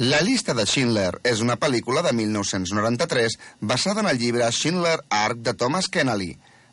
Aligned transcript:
La 0.00 0.22
llista 0.24 0.54
de 0.56 0.64
Schindler 0.64 1.18
és 1.28 1.42
una 1.44 1.58
pel·lícula 1.60 2.00
de 2.00 2.14
1993 2.16 3.34
basada 3.60 4.00
en 4.00 4.06
el 4.08 4.16
llibre 4.16 4.46
Schindler 4.48 4.94
Arc 5.12 5.42
de 5.44 5.52
Thomas 5.52 5.90
Kennelly. 5.92 6.30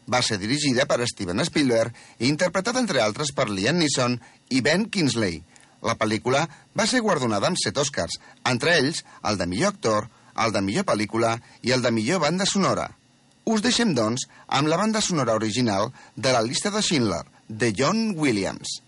Va 0.08 0.22
ser 0.24 0.38
dirigida 0.40 0.86
per 0.88 1.04
Steven 1.12 1.44
Spielberg 1.44 1.92
i 2.24 2.30
interpretada, 2.30 2.80
entre 2.80 3.04
altres, 3.04 3.34
per 3.36 3.50
Liam 3.50 3.82
Neeson 3.82 4.16
i 4.48 4.64
Ben 4.64 4.88
Kingsley. 4.88 5.42
La 5.84 5.98
pel·lícula 6.00 6.46
va 6.72 6.88
ser 6.88 7.04
guardonada 7.04 7.52
amb 7.52 7.60
set 7.60 7.76
Oscars, 7.84 8.16
entre 8.48 8.78
ells 8.80 9.04
el 9.28 9.44
de 9.44 9.52
millor 9.52 9.76
actor, 9.76 10.08
el 10.40 10.56
de 10.56 10.64
millor 10.64 10.88
pel·lícula 10.88 11.36
i 11.68 11.76
el 11.76 11.84
de 11.84 11.92
millor 11.92 12.24
banda 12.24 12.48
sonora. 12.48 12.94
Us 13.44 13.60
deixem, 13.60 13.92
doncs, 13.92 14.30
amb 14.48 14.72
la 14.72 14.80
banda 14.80 15.04
sonora 15.04 15.36
original 15.36 15.92
de 16.16 16.32
la 16.32 16.48
llista 16.48 16.72
de 16.72 16.80
Schindler, 16.80 17.26
de 17.50 17.76
John 17.76 18.14
Williams. 18.16 18.87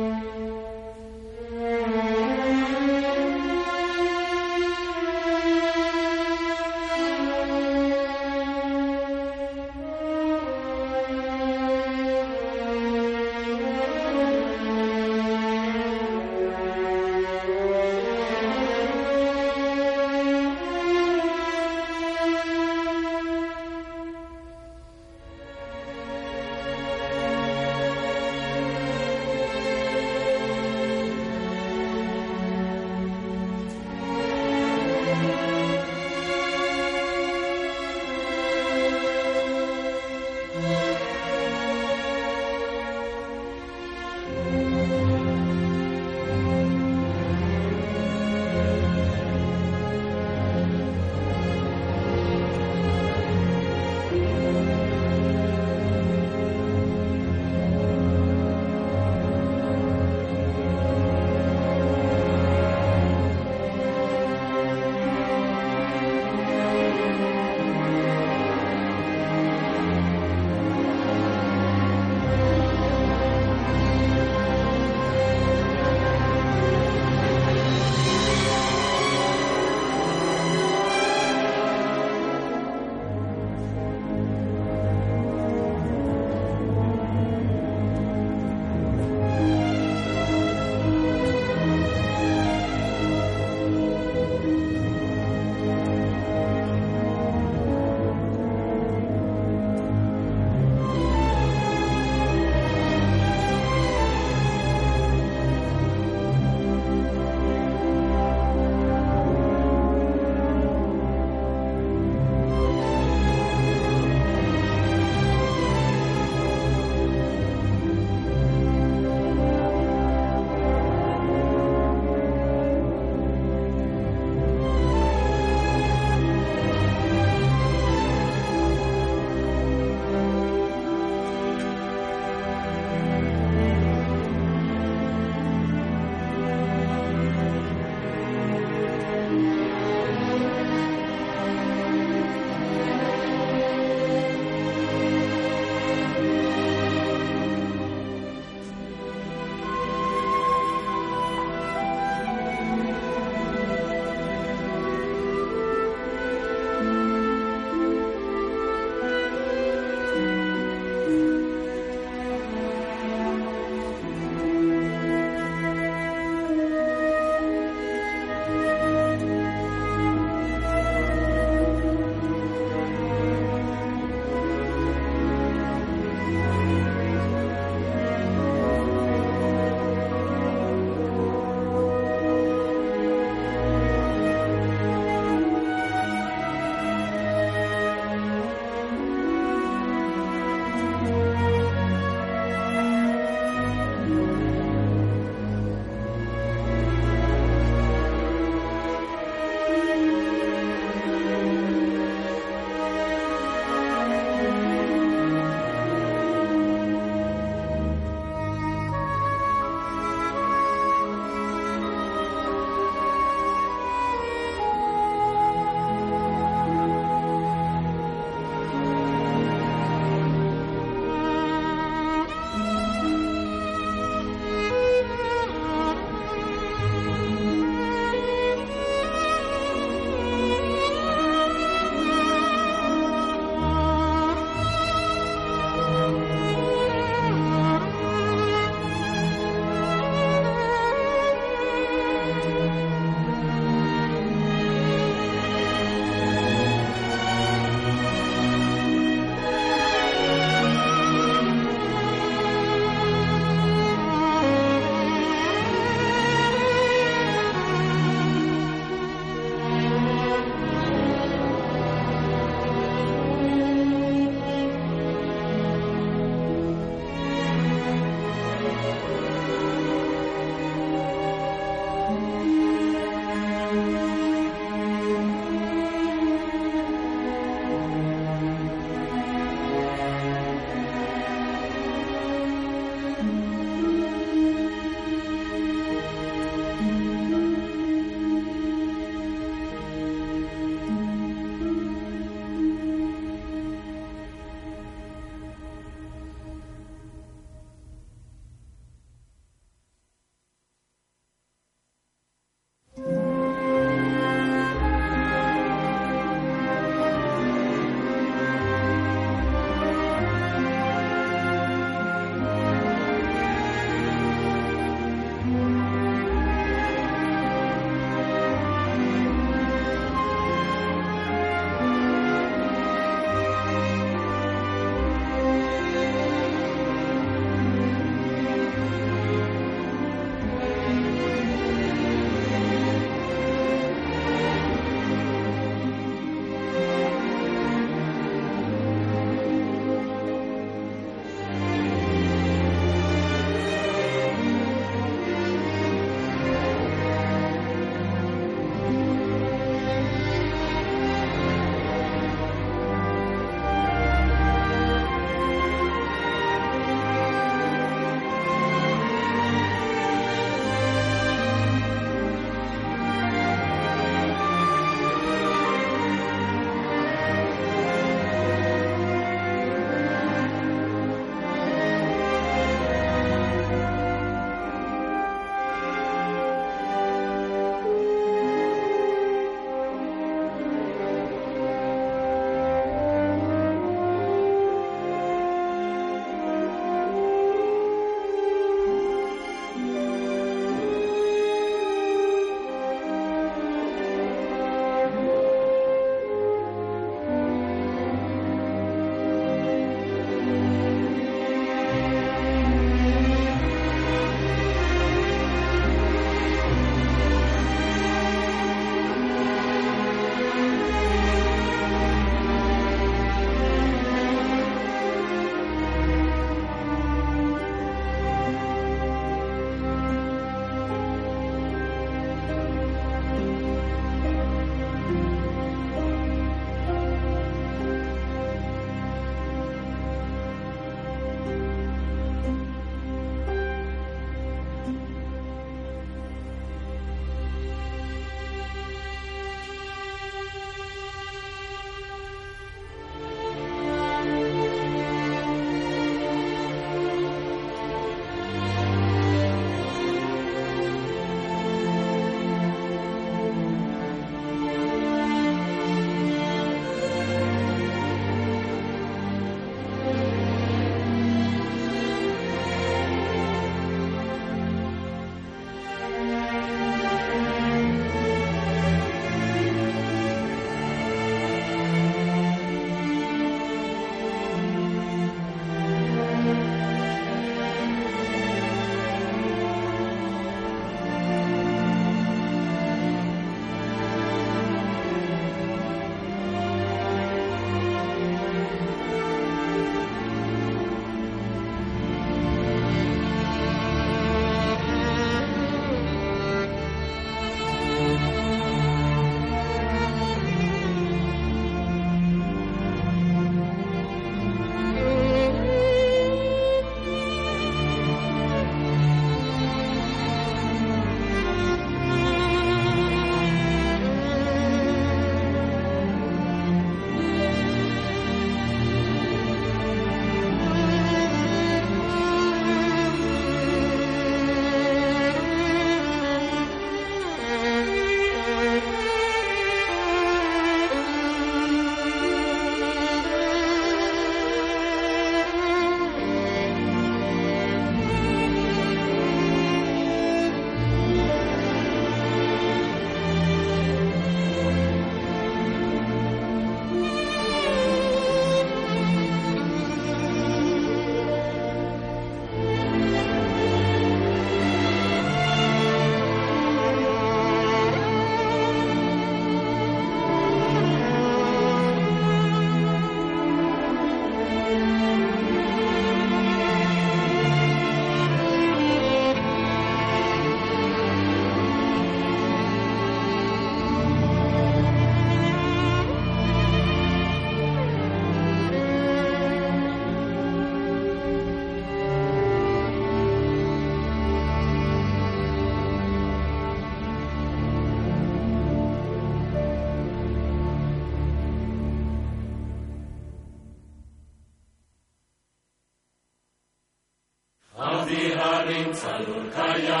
salut 599.01 599.49
kaya 599.49 600.00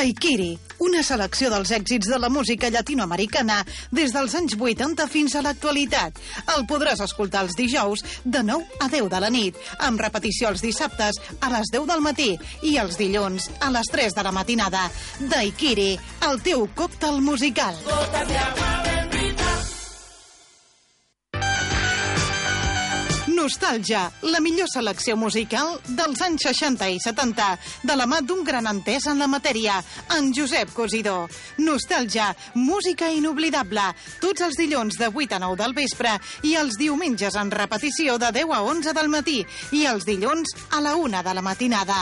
Daikiri, 0.00 0.54
una 0.80 1.02
selecció 1.04 1.50
dels 1.52 1.68
èxits 1.76 2.08
de 2.08 2.16
la 2.16 2.30
música 2.32 2.70
llatinoamericana 2.72 3.58
des 3.92 4.14
dels 4.14 4.32
anys 4.38 4.54
80 4.56 5.04
fins 5.12 5.34
a 5.36 5.42
l'actualitat. 5.44 6.16
El 6.54 6.64
podràs 6.70 7.02
escoltar 7.04 7.42
els 7.44 7.58
dijous 7.58 8.00
de 8.24 8.40
9 8.40 8.80
a 8.80 8.88
10 8.88 9.10
de 9.12 9.20
la 9.20 9.28
nit, 9.34 9.60
amb 9.76 10.00
repetició 10.00 10.48
els 10.54 10.64
dissabtes 10.64 11.20
a 11.44 11.52
les 11.52 11.68
10 11.76 11.84
del 11.92 12.00
matí 12.00 12.30
i 12.64 12.78
els 12.80 12.96
dilluns 12.96 13.50
a 13.60 13.68
les 13.76 13.92
3 13.92 14.16
de 14.16 14.24
la 14.24 14.32
matinada. 14.32 14.86
Daikiri, 15.20 15.90
el 16.30 16.40
teu 16.48 16.64
còctel 16.80 17.20
musical. 17.20 17.76
Nostàlgia, 23.40 24.02
la 24.28 24.36
millor 24.44 24.68
selecció 24.68 25.14
musical 25.16 25.78
dels 25.96 26.20
anys 26.20 26.42
60 26.44 26.88
i 26.92 26.98
70, 27.00 27.44
de 27.88 27.94
la 27.96 28.04
mà 28.04 28.18
d'un 28.20 28.42
gran 28.44 28.66
entès 28.68 29.06
en 29.08 29.16
la 29.16 29.28
matèria, 29.32 29.78
en 30.12 30.28
Josep 30.36 30.74
Cosidó. 30.76 31.22
Nostàlgia, 31.56 32.26
música 32.52 33.08
inoblidable, 33.08 33.86
tots 34.20 34.44
els 34.44 34.58
dilluns 34.60 34.98
de 35.00 35.08
8 35.08 35.38
a 35.38 35.40
9 35.46 35.56
del 35.56 35.72
vespre 35.78 36.12
i 36.44 36.52
els 36.60 36.76
diumenges 36.76 37.38
en 37.40 37.48
repetició 37.54 38.18
de 38.20 38.28
10 38.36 38.52
a 38.52 38.60
11 38.74 38.92
del 38.98 39.08
matí 39.08 39.38
i 39.72 39.86
els 39.88 40.04
dilluns 40.04 40.52
a 40.76 40.82
la 40.84 40.92
1 41.00 41.22
de 41.24 41.34
la 41.38 41.46
matinada. 41.46 42.00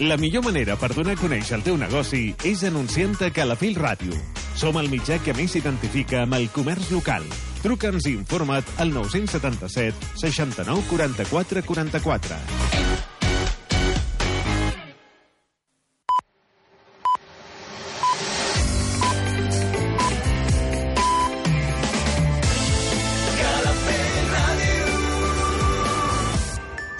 La 0.00 0.18
millor 0.18 0.42
manera 0.50 0.74
per 0.74 0.90
donar 0.98 1.14
a 1.14 1.22
conèixer 1.22 1.60
el 1.60 1.62
teu 1.70 1.78
negoci 1.78 2.24
és 2.42 2.66
anunciant-te 2.66 3.30
a 3.30 3.36
Calafell 3.38 3.78
Ràdio. 3.78 4.45
Som 4.56 4.78
el 4.80 4.86
mitjà 4.88 5.18
que 5.20 5.34
més 5.36 5.52
s'identifica 5.52 6.22
amb 6.24 6.38
el 6.38 6.46
comerç 6.54 6.88
local. 6.94 7.26
Truca'ns 7.60 8.08
i 8.08 8.14
informa't 8.16 8.64
al 8.80 8.94
977 8.94 10.16
69 10.16 10.88
44 10.88 11.66
44. 11.68 12.86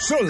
Són 0.07 0.29